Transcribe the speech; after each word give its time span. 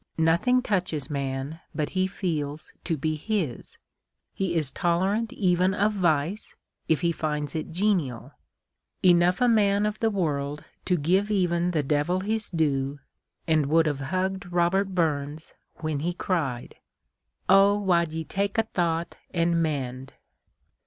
Nothing 0.17 0.63
touches 0.63 1.11
man 1.11 1.59
but 1.75 1.89
he 1.89 2.07
feels 2.07 2.73
to 2.85 2.97
be 2.97 3.15
his; 3.15 3.77
he 4.33 4.55
is 4.55 4.71
tolerant 4.71 5.31
even 5.31 5.75
of 5.75 5.93
vice, 5.93 6.55
if 6.87 7.01
he 7.01 7.11
finds 7.11 7.53
it 7.53 7.69
genial; 7.71 8.31
enough 9.03 9.41
a 9.41 9.47
man 9.47 9.85
of 9.85 9.99
the 9.99 10.09
world 10.09 10.63
to 10.85 10.97
give 10.97 11.29
even 11.29 11.69
the 11.69 11.83
devil 11.83 12.21
his 12.21 12.49
due, 12.49 12.97
and 13.45 13.67
would 13.67 13.85
have 13.85 13.99
hugged 13.99 14.51
Robert 14.51 14.95
Burns, 14.95 15.53
when 15.81 15.99
he 15.99 16.13
cried," 16.15 16.77
0 17.47 17.77
wad 17.77 18.11
ye 18.11 18.23
tak' 18.23 18.57
a 18.57 18.63
tliought 18.63 19.13
and 19.31 19.61
mend 19.61 20.13